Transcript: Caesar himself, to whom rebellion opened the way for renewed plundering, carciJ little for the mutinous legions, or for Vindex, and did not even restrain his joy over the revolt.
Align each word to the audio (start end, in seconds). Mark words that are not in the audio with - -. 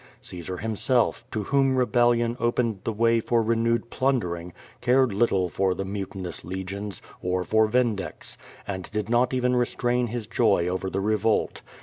Caesar 0.19 0.57
himself, 0.57 1.29
to 1.29 1.43
whom 1.43 1.75
rebellion 1.75 2.35
opened 2.39 2.79
the 2.85 2.91
way 2.91 3.19
for 3.19 3.43
renewed 3.43 3.91
plundering, 3.91 4.51
carciJ 4.81 5.13
little 5.13 5.47
for 5.47 5.75
the 5.75 5.85
mutinous 5.85 6.43
legions, 6.43 7.03
or 7.21 7.43
for 7.43 7.67
Vindex, 7.67 8.35
and 8.67 8.89
did 8.89 9.11
not 9.11 9.31
even 9.31 9.55
restrain 9.55 10.07
his 10.07 10.25
joy 10.25 10.67
over 10.67 10.89
the 10.89 11.01
revolt. 11.01 11.61